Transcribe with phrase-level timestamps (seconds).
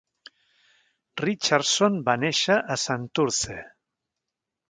[1.21, 3.59] Richardson va néixer a Santurce.